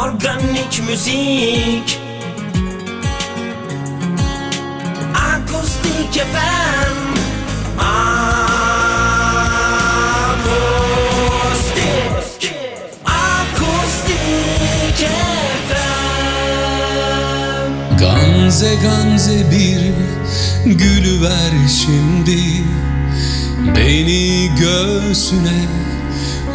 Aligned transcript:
Organik 0.00 0.82
müzik. 0.88 2.00
Akustik 5.14 6.14
FM 6.32 6.96
Akustik. 11.20 12.54
Akustik 13.04 14.20
FM 15.68 15.78
Gamze 17.98 18.74
gamze 18.74 19.50
bir 19.50 19.80
gülü 20.64 21.22
ver 21.22 21.52
şimdi. 21.84 22.40
Beni 23.76 24.50
göğsüne 24.60 25.60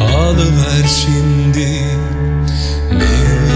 alıver 0.00 0.86
şimdi 0.86 1.96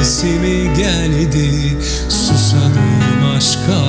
Mevsimi 0.00 0.76
geldi? 0.76 1.76
Susadım 2.08 3.34
aşka. 3.36 3.80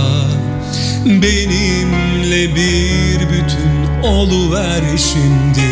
Benimle 1.05 2.55
bir 2.55 3.19
bütün 3.29 4.03
oluver 4.03 4.81
şimdi. 4.97 5.71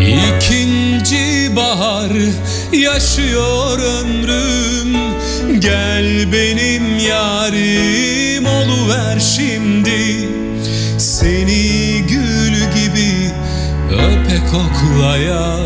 İkinci 0.00 1.56
bahar 1.56 2.12
yaşıyor 2.72 3.78
ömrüm. 3.78 4.96
Gel 5.60 6.32
benim 6.32 6.98
yarim 6.98 8.46
oluver 8.46 9.20
şimdi. 9.20 10.28
Seni 10.98 12.02
gül 12.08 12.52
gibi 12.52 13.30
öpe 13.92 14.38
koklaya 14.50 15.56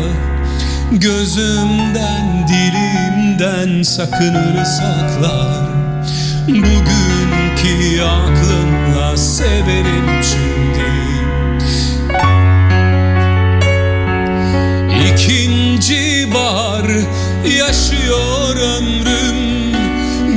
Gözümden 0.91 2.47
dilimden 2.47 3.83
sakınır 3.83 4.63
saklar. 4.63 5.69
Bugünkü 6.47 8.01
aklımla 8.01 9.17
severim 9.17 10.23
şimdi. 10.23 10.91
İkinci 15.13 16.33
bahar 16.33 16.87
yaşıyor 17.59 18.55
ömrüm. 18.55 19.71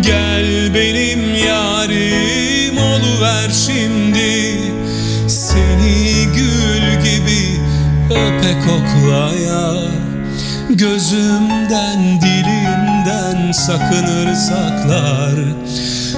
Gel 0.02 0.74
benim 0.74 1.34
yarim 1.34 2.78
oluver 2.78 3.50
şimdi. 3.66 4.58
Seni 5.28 6.26
gül 6.34 7.02
gibi 7.04 7.60
öpe 8.10 8.54
koklaya 8.66 10.03
Gözümden 10.78 12.20
dilimden 12.20 13.52
sakınır 13.52 14.34
saklar. 14.34 15.34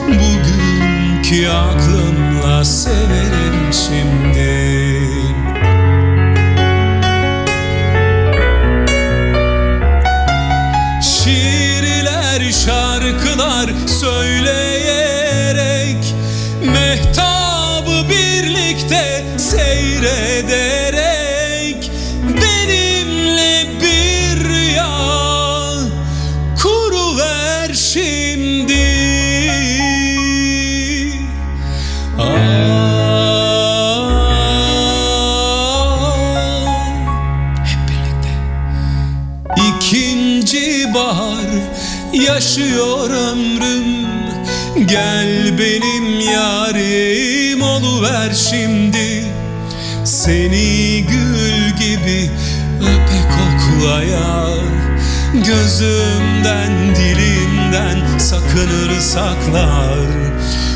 Bugünkü 0.08 1.48
aklımla 1.48 2.64
severim 2.64 3.72
şimdi 3.72 4.85
oluver 47.76 48.32
şimdi. 48.32 49.24
Seni 50.04 51.04
gül 51.06 51.76
gibi 51.78 52.30
öpe 52.80 53.20
koklaya 53.36 54.46
Gözümden 55.34 56.96
dilimden 56.96 58.18
sakınır 58.18 59.00
saklar. 59.00 60.06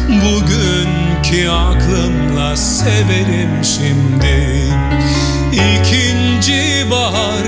Bugünkü 0.08 1.48
aklımla 1.48 2.56
severim 2.56 3.64
şimdi. 3.64 4.64
İkinci 5.52 6.90
bahar 6.90 7.46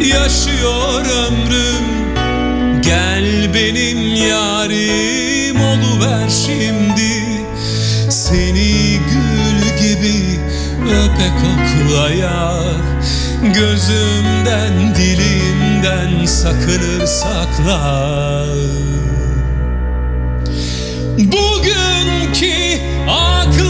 yaşıyor 0.00 1.04
ömrüm. 1.04 1.88
Gel 2.82 3.54
benim 3.54 4.14
yarim 4.14 5.56
oluver 5.60 6.28
şimdi 6.46 7.27
Seni 8.28 9.00
gül 9.10 9.60
gibi 9.80 10.40
öpe 10.84 11.28
koklaya. 11.40 12.52
Gözümden 13.54 14.94
dilimden 14.94 16.26
sakınır 16.26 17.06
saklar 17.06 18.48
Bugünkü 21.18 22.80
aklımla 23.08 23.67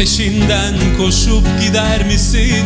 peşinden 0.00 0.74
koşup 0.96 1.44
gider 1.60 2.06
misin? 2.06 2.64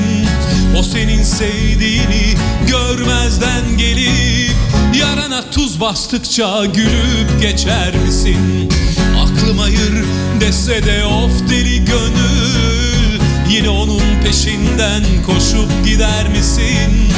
O 0.78 0.82
senin 0.82 1.22
sevdiğini 1.22 2.34
görmezden 2.68 3.78
gelip 3.78 4.56
Yarana 5.00 5.50
tuz 5.50 5.80
bastıkça 5.80 6.64
gülüp 6.64 7.42
geçer 7.42 7.96
misin? 8.06 8.68
Aklım 9.22 9.58
hayır 9.58 10.04
dese 10.40 10.86
de 10.86 11.06
of 11.06 11.50
deli 11.50 11.84
gönül 11.84 13.20
Yine 13.50 13.68
onun 13.68 14.22
peşinden 14.24 15.02
koşup 15.26 15.84
gider 15.84 16.28
misin? 16.28 17.12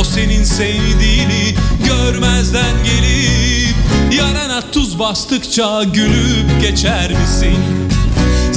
O 0.00 0.04
senin 0.04 0.44
sevdiğini 0.44 1.54
görmezden 1.86 2.84
gelip 2.84 3.76
Yarana 4.12 4.70
tuz 4.72 4.98
bastıkça 4.98 5.82
gülüp 5.84 6.60
geçer 6.60 7.10
misin? 7.10 7.87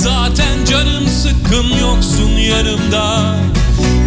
Zaten 0.04 0.66
canım 0.66 1.08
sıkkın 1.08 1.78
yoksun 1.82 2.30
yanımda 2.30 3.36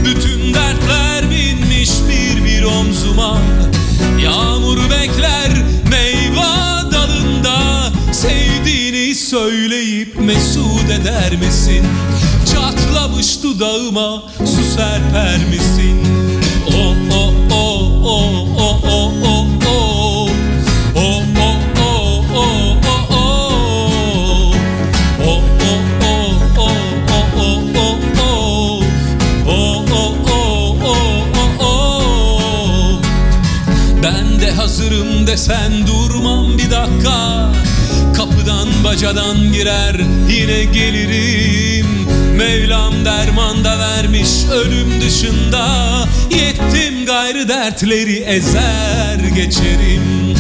Bütün 0.05 0.55
dertler 0.55 1.31
binmiş 1.31 1.91
bir 2.09 2.45
bir 2.45 2.63
omzuma 2.63 3.39
Yağmur 4.23 4.79
bekler 4.91 5.51
meyve 5.91 6.93
dalında 6.93 7.91
Sevdiğini 8.13 9.15
söyleyip 9.15 10.21
mesut 10.21 10.91
eder 10.91 11.37
misin? 11.37 11.87
Çatlamış 12.53 13.43
dudağıma 13.43 14.23
su 14.39 14.77
serper 14.77 15.39
misin? 15.49 16.14
sen 35.45 35.87
durmam 35.87 36.59
bir 36.59 36.71
dakika. 36.71 37.53
Kapıdan 38.17 38.69
bacadan 38.85 39.53
girer 39.53 39.97
yine 40.29 40.65
gelirim. 40.65 41.87
Mevlam 42.37 43.05
derman 43.05 43.65
da 43.65 43.79
vermiş 43.79 44.31
ölüm 44.53 45.01
dışında. 45.01 45.67
Yettim 46.31 47.07
gayrı 47.07 47.49
dertleri 47.49 48.17
ezer 48.17 49.19
geçerim. 49.35 50.35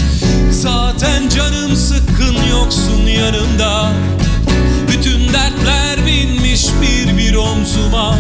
Zaten 0.51 1.29
canım 1.29 1.77
sıkkın 1.77 2.37
yoksun 2.51 3.07
yanımda. 3.07 3.93
Bütün 4.89 5.21
dertler 5.33 6.07
binmiş 6.07 6.67
bir 6.83 7.19
bir 7.19 7.35
omzuma. 7.35 8.19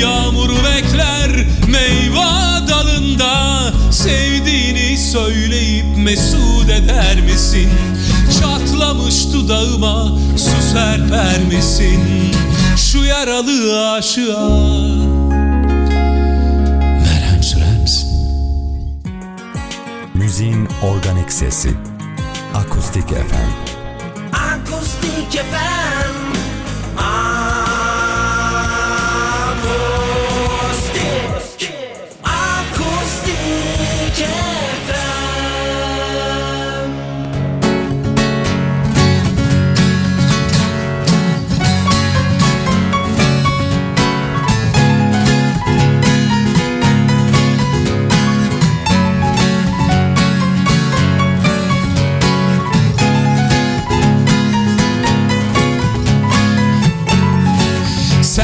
Yağmuru 0.00 0.56
bekler 0.56 1.46
meyva 1.68 2.60
dalında 2.68 3.61
mesut 6.02 6.70
eder 6.70 7.20
misin? 7.20 7.70
Çatlamış 8.40 9.32
dudağıma 9.32 10.18
su 10.36 10.72
serper 10.72 11.38
misin? 11.48 12.00
Şu 12.76 13.04
yaralı 13.04 13.90
aşığa 13.92 14.48
Merhem 17.00 17.42
sürer 17.42 17.78
misin? 17.82 18.08
Müziğin 20.14 20.68
organik 20.82 21.32
sesi. 21.32 21.70
Akustik 22.54 23.08
FM. 23.08 23.52
Akustik 24.32 25.32
FM. 25.32 26.11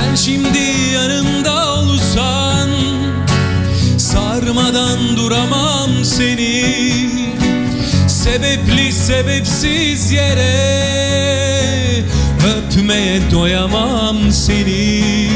Sen 0.08 0.14
şimdi 0.14 0.58
yanımda 0.94 1.75
olsan 1.75 2.70
Sarmadan 3.99 5.16
duramam 5.16 6.05
seni. 6.05 6.64
Sebepli 8.08 8.93
sebepsiz 8.93 10.12
yere 10.12 10.55
Öpmeye 12.46 13.31
doyamam 13.31 14.32
seni. 14.32 15.31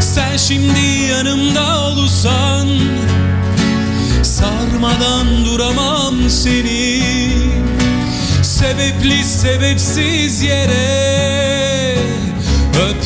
Sen 0.00 0.36
şimdi 0.36 1.10
yanımda 1.10 1.80
olsan 1.80 2.68
Sarmadan 4.22 5.44
duramam 5.44 6.30
seni. 6.30 7.02
Sebepli 8.42 9.24
sebepsiz 9.24 10.42
yere 10.42 11.37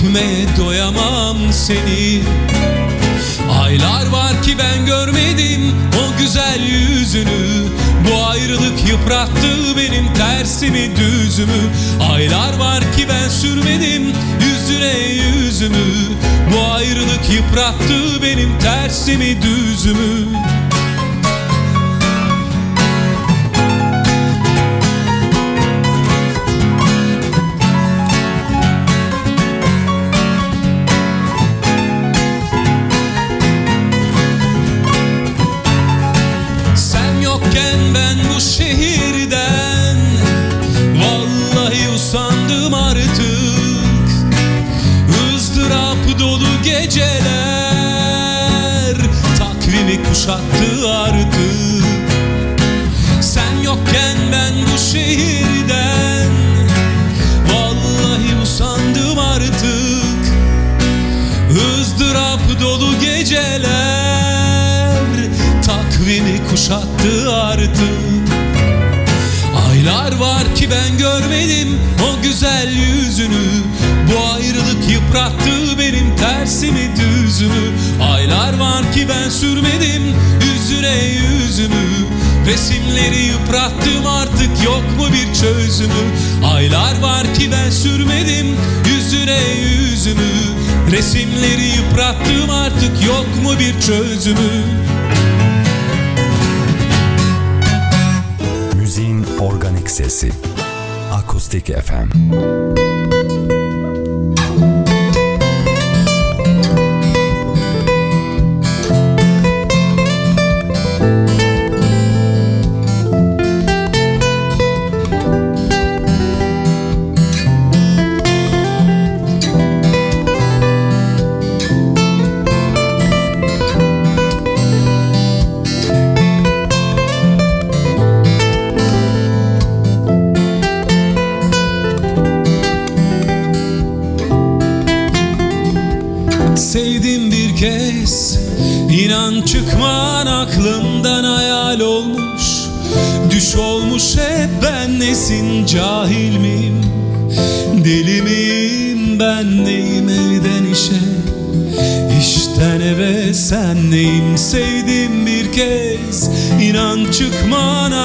Öpmeye 0.02 0.46
doyamam 0.58 1.36
seni. 1.52 2.22
Aylar 3.62 4.06
var 4.06 4.42
ki 4.42 4.56
ben 4.58 4.86
görmedim 4.86 5.74
o 5.98 6.18
güzel 6.18 6.60
yüzünü. 6.62 7.68
Bu 8.10 8.26
ayrılık 8.26 8.88
yıprattı 8.88 9.76
benim 9.76 10.14
tersimi 10.14 10.96
düzümü. 10.96 11.62
Aylar 12.12 12.58
var 12.58 12.80
ki 12.80 13.06
ben 13.08 13.28
sürmedim 13.28 14.12
yüzüne 14.40 14.98
yüzümü. 14.98 15.86
Bu 16.54 16.72
ayrılık 16.72 17.30
yıprattı 17.30 18.22
benim 18.22 18.58
tersimi 18.58 19.42
düzümü 19.42 20.28
ızdırap 61.82 62.40
dolu 62.60 63.00
geceler. 63.00 63.62
Takvimi 65.66 66.40
kuşattı 66.50 67.34
artık. 67.34 67.72
Aylar 69.68 70.16
var 70.18 70.54
ki 70.56 70.68
ben 70.70 70.98
görmedim 70.98 71.78
o 72.02 72.22
güzel 72.22 72.68
yüzünü. 72.72 73.62
Bu 74.08 74.32
ayrılık 74.34 74.90
yıprattı 74.90 75.78
benim 75.78 76.16
tersimi 76.16 76.90
düzümü. 76.96 77.72
Aylar 78.12 78.58
var 78.58 78.92
ki 78.92 79.06
ben 79.08 79.30
sürmedim 79.30 80.02
yüzüne 80.44 80.96
yüzümü. 81.04 82.06
Resimleri 82.46 83.18
yıprattım 83.18 84.06
artık 84.06 84.64
yok 84.64 84.84
mu 84.98 85.06
bir 85.12 85.34
çözümü? 85.34 86.04
Aylar 86.54 87.00
var 87.02 87.34
ki 87.34 87.50
ben 87.52 87.70
sürmedim 87.70 88.56
yüzüne 89.12 89.40
yüzümü 89.60 90.30
Resimleri 90.90 91.64
yıprattım 91.64 92.50
artık 92.50 93.06
yok 93.06 93.26
mu 93.42 93.52
bir 93.58 93.80
çözümü 93.80 94.64
Müziğin 98.74 99.26
organik 99.40 99.90
sesi. 99.90 100.32
Akustik 101.12 101.66
FM. 101.66 102.08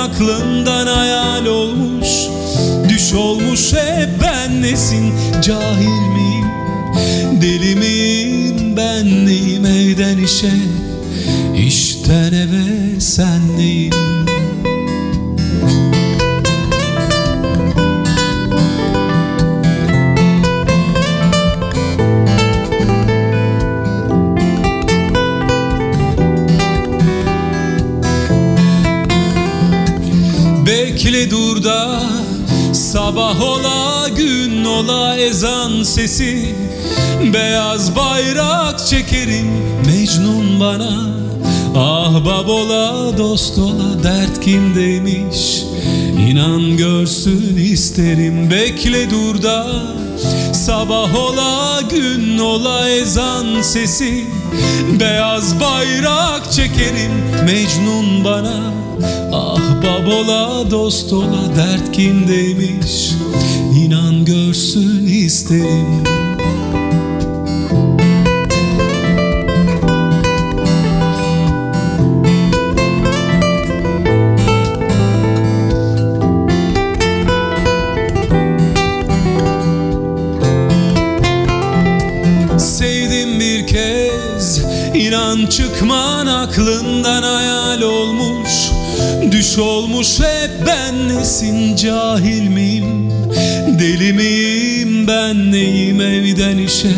Çıkman 0.07 0.27
aklımdan 0.27 0.87
hayal 0.87 1.45
olmuş 1.45 2.07
Düş 2.89 3.13
olmuş 3.13 3.73
hep 3.73 4.09
ben 4.21 4.61
nesin 4.61 5.13
cahil 5.41 6.07
miyim? 6.15 6.45
Deli 7.41 7.75
miyim 7.75 8.77
ben 8.77 9.25
neyim 9.25 9.65
evden 9.65 10.17
işe? 10.17 10.53
İşten 11.67 12.33
eve 12.33 12.99
sen 12.99 13.57
neyim 13.57 14.06
Sabah 32.97 33.41
ola 33.41 34.09
gün 34.09 34.65
ola 34.65 35.17
ezan 35.17 35.83
sesi. 35.83 36.55
Beyaz 37.33 37.95
bayrak 37.95 38.87
çekerim 38.87 39.47
Mecnun 39.85 40.59
bana. 40.59 41.09
Ahbap 41.75 42.49
ola 42.49 43.17
dost 43.17 43.57
ola 43.59 44.03
dert 44.03 44.41
kimdeymiş 44.41 45.66
İnan 46.19 46.77
görsün 46.77 47.57
isterim 47.57 48.51
bekle 48.51 49.09
dur 49.09 49.43
da. 49.43 49.83
Sabah 50.53 51.15
ola 51.15 51.81
gün 51.91 52.37
ola 52.37 52.89
ezan 52.89 53.61
sesi. 53.61 54.25
Beyaz 54.99 55.59
bayrak 55.59 56.51
çekerim 56.51 57.11
Mecnun 57.45 58.23
bana. 58.23 58.73
Ahbap 59.33 60.07
ola 60.07 60.71
dost 60.71 61.13
ola 61.13 61.55
dert 61.57 61.91
kimdeymiş 61.91 63.11
İnan 63.75 64.25
görsün 64.25 65.05
isterim 65.05 66.03
çıkman 85.57 86.25
aklından 86.25 87.23
hayal 87.23 87.81
olmuş. 87.81 88.49
Düş 89.31 89.57
olmuş 89.57 90.19
hep 90.19 90.67
ben 90.67 91.07
nesin 91.07 91.75
cahil 91.75 92.47
miyim? 92.47 93.13
Deli 93.79 94.13
miyim 94.13 95.07
ben 95.07 95.51
neyim 95.51 96.01
evden 96.01 96.57
işe? 96.57 96.95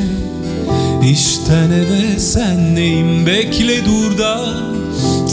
İşten 1.11 1.71
eve 1.71 2.19
sen 2.19 2.75
neyim? 2.75 3.25
Bekle 3.25 3.85
dur 3.85 4.17
da 4.17 4.57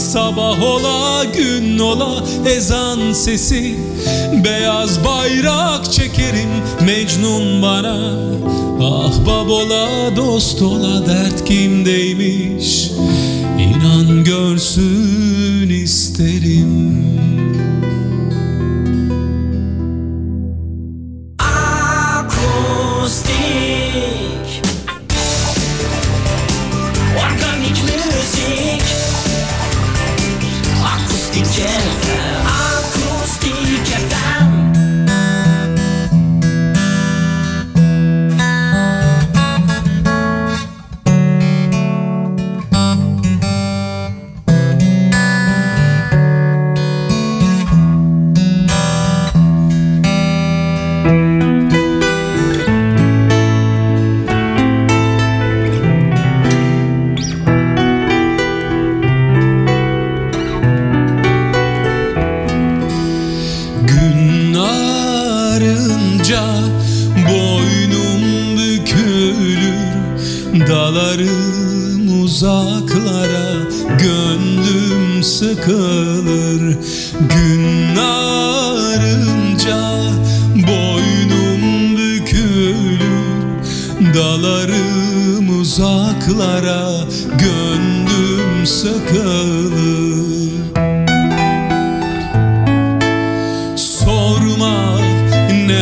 Sabah 0.07 0.63
ola 0.63 1.23
gün 1.25 1.79
ola 1.79 2.23
ezan 2.45 3.13
sesi. 3.13 3.75
Beyaz 4.43 5.05
bayrak 5.05 5.91
çekerim 5.91 6.49
Mecnun 6.85 7.61
bana. 7.61 7.97
Ahbap 8.81 9.49
ola 9.49 10.15
dost 10.15 10.61
ola 10.61 11.07
dert 11.07 11.45
kimdeymiş? 11.45 12.91
İnan 13.59 14.23
görsün 14.23 15.69
isterim 15.69 16.76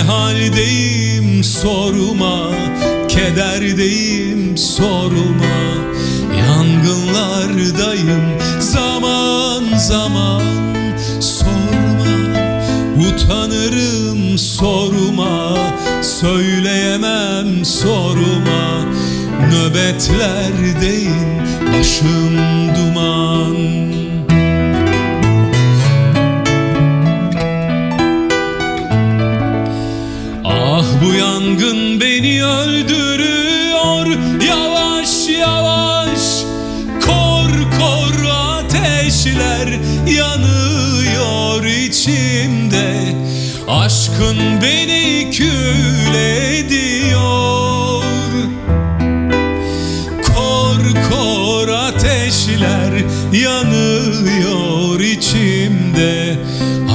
haldeyim 0.07 1.43
sorma 1.43 2.51
Kederdeyim 3.07 4.57
sorma. 4.57 5.57
Yangınlardayım 6.39 8.21
zaman 8.59 9.63
zaman 9.77 10.41
Sorma. 11.19 12.05
Utanırım 13.07 14.37
sorma 14.37 15.57
Söyleyemem 16.01 17.65
sorma. 17.65 18.85
Nöbetlerdeyim 19.51 21.35
başım 21.73 22.37
duman 22.75 23.94
yangın 31.65 32.01
beni 32.01 32.45
öldürüyor. 32.45 34.07
Yavaş 34.47 35.29
yavaş 35.39 36.19
Kor 37.05 37.51
kor 37.79 38.29
ateşler 38.29 39.67
yanıyor 40.07 41.65
içimde. 41.65 43.15
Aşkın 43.67 44.37
beni 44.61 45.31
kül 45.31 46.15
ediyor. 46.15 48.03
Kor 50.23 50.81
kor 51.09 51.67
ateşler 51.67 53.03
yanıyor 53.33 54.99
içimde. 54.99 56.39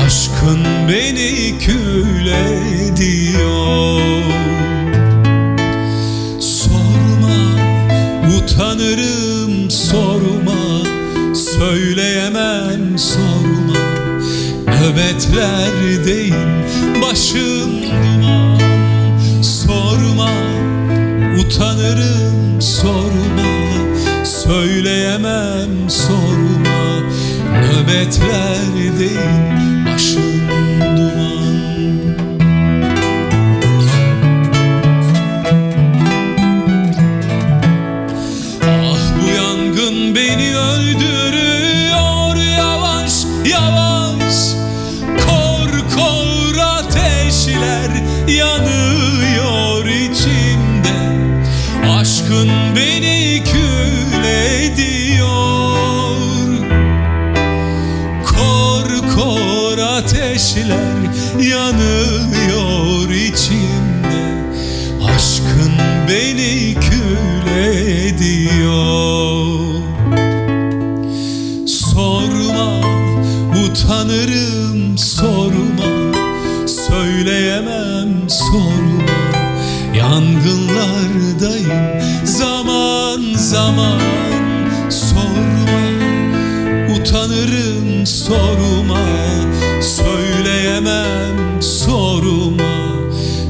Aşkın 0.06 0.64
beni 0.88 1.58
kül 1.58 2.26
ediyor 2.26 2.79
utanırım 8.60 9.70
sorma 9.70 10.84
Söyleyemem 11.34 12.98
sorma 12.98 13.80
Nöbetlerdeyim 14.66 16.64
başım 17.02 17.82
duman 17.82 18.60
Sorma 19.42 20.30
utanırım 21.40 22.60
sorma 22.60 23.50
Söyleyemem 24.24 25.90
sorma 25.90 27.00
Nöbetlerdeyim 27.60 29.16
başım 29.86 30.29
zaman 83.50 84.00
sorma 84.90 85.82
Utanırım 86.94 88.06
sorma 88.06 89.06
Söyleyemem 89.80 91.62
sorma 91.62 92.74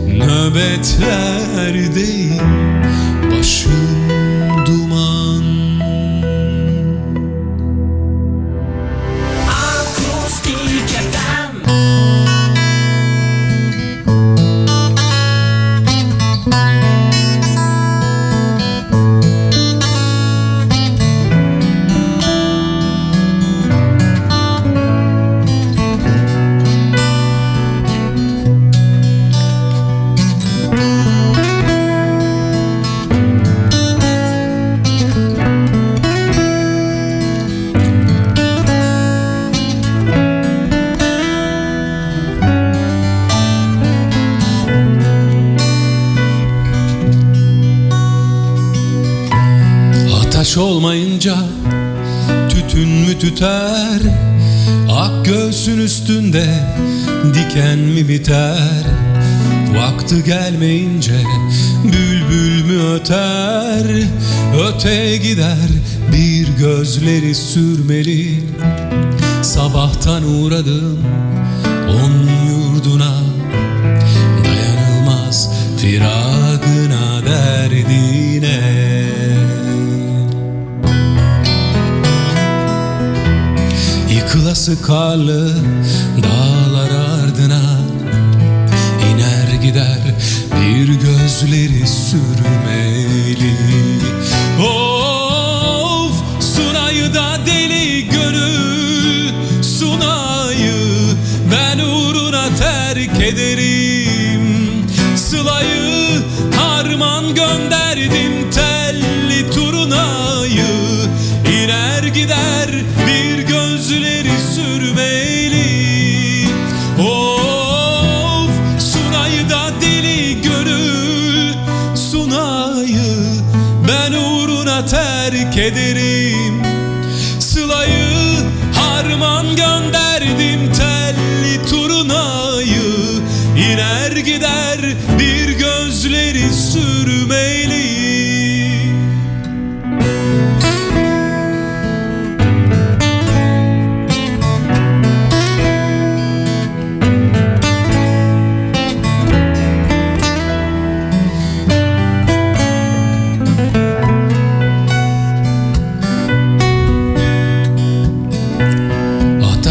Nöbetlerdeyim 0.07 2.83
Başım 3.31 3.80
Ateş 50.51 50.59
olmayınca 50.59 51.37
tütün 52.51 52.89
mü 52.89 53.19
tüter? 53.19 54.01
Ak 54.91 55.25
göğsün 55.25 55.79
üstünde 55.79 56.47
diken 57.35 57.79
mi 57.79 58.09
biter? 58.09 58.85
Vakti 59.75 60.25
gelmeyince 60.25 61.21
bülbül 61.85 62.65
mü 62.65 62.83
öter? 62.83 63.87
Öte 64.69 65.17
gider 65.17 65.69
bir 66.13 66.49
gözleri 66.59 67.35
sürmeli. 67.35 68.43
Sabahtan 69.43 70.23
uğradım 70.23 70.99
onun 71.89 72.29
yurduna. 72.49 73.15
Dayanılmaz 74.45 75.51
firagına 75.79 76.40
Yıkılası 84.61 84.83
karlı 84.83 85.55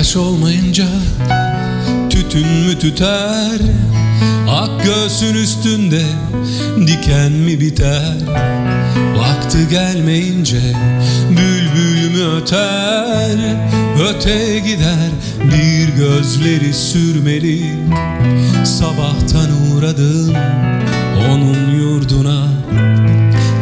Ateş 0.09 0.17
olmayınca 0.17 0.87
tütün 2.09 2.47
mü 2.47 2.79
tüter? 2.79 3.59
Ak 4.49 4.83
göğsün 4.83 5.35
üstünde 5.35 6.03
diken 6.89 7.31
mi 7.31 7.59
biter? 7.59 8.17
Vakti 9.17 9.67
gelmeyince 9.69 10.61
bülbül 11.29 12.17
mü 12.17 12.23
öter. 12.37 13.37
Öte 14.09 14.59
gider 14.59 15.09
bir 15.43 15.87
gözleri 15.97 16.73
sürmeli. 16.73 17.61
Sabahtan 18.63 19.49
uğradım 19.71 20.35
onun 21.29 21.71
yurduna. 21.75 22.47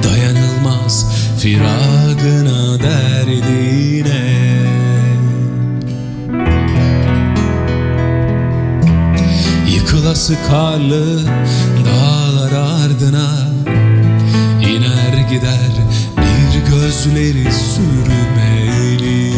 Dayanılmaz 0.04 1.06
firagına 1.40 2.80
derdine. 2.84 4.28
Yıkılası 9.76 10.36
karlı 10.48 11.20
ardına 12.98 13.30
iner 14.62 15.30
gider 15.30 15.72
bir 16.18 16.72
gözleri 16.72 17.54
sürmeli 17.54 19.34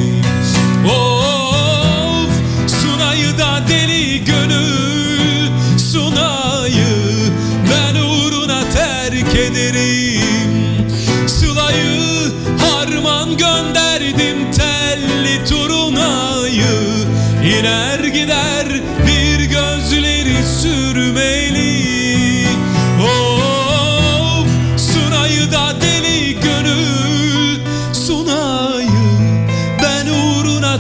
Of 0.86 2.32
sunayı 2.68 3.38
da 3.38 3.64
deli 3.70 4.26
gönül 4.26 5.50
sunayı 5.78 7.32
ben 7.72 7.96
uğruna 8.02 8.70
terk 8.70 9.36
ederim. 9.36 10.88
Sılayı 11.28 12.32
harman 12.60 13.38
gönderdim 13.38 14.52
telli 14.52 15.46
turunayı 15.46 17.06
iner 17.44 17.99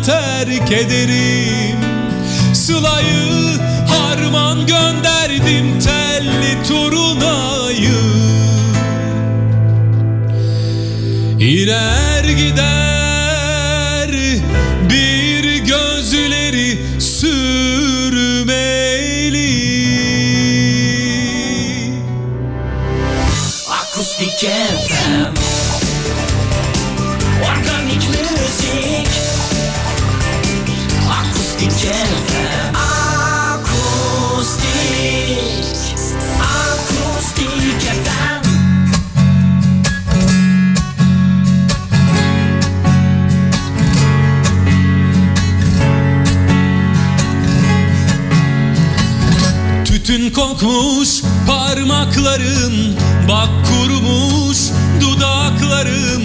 terk 0.01 0.71
ederim. 0.71 1.77
Sılayı 2.53 3.59
harman 3.87 4.65
gönderdim 4.67 5.79
telli 5.79 6.63
turunayı 6.67 8.09
İner 11.39 12.23
gider 12.23 14.09
bir 14.89 15.57
gözleri 15.57 17.01
sürmeli. 17.01 18.49
Akustik 23.69 24.39
FM 24.39 24.78
Sütün 50.09 50.31
kokmuş 50.31 51.21
parmaklarım 51.47 52.95
Bak 53.29 53.49
kurumuş 53.67 54.57
dudaklarım. 55.01 56.23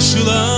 karşılar 0.00 0.49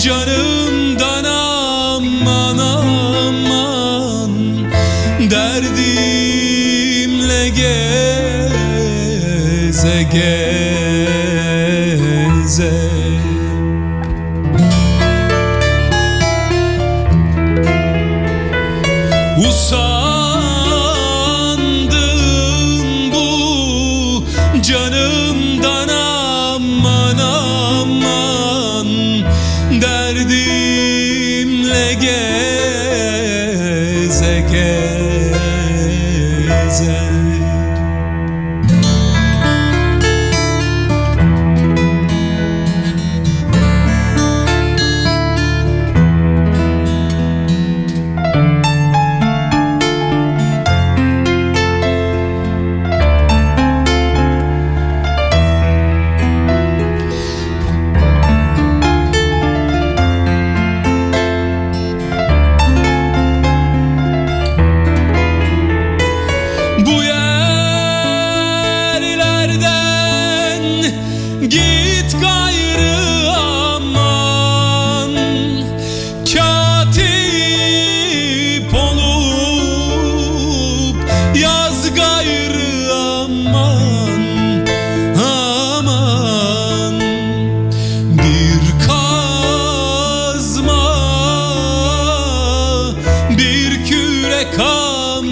canımdan 0.00 1.24
aman 1.24 2.58
aman 2.58 4.30
derdimle 5.30 6.68
geze 7.48 8.72
geze 10.12 10.49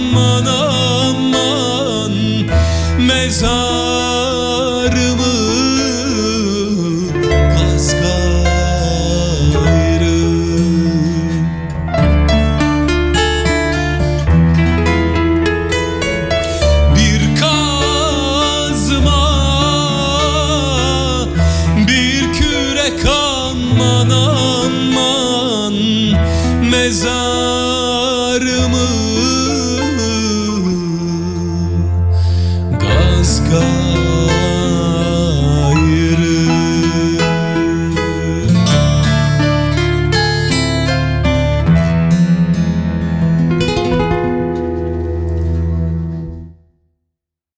aman 0.09 0.47
aman 0.47 2.13
mezar 2.99 3.88